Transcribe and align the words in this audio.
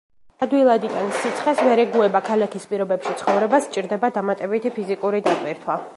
ადვილად 0.43 0.87
იტანს 0.87 1.19
სიცხეს, 1.25 1.61
ვერ 1.67 1.81
ეგუება 1.83 2.21
ქალაქის 2.31 2.67
პირობებში 2.73 3.15
ცხოვრებას, 3.21 3.69
სჭირდება 3.69 4.11
დამატებითი 4.17 4.77
ფიზიკური 4.79 5.25
დატვირთვა. 5.29 5.83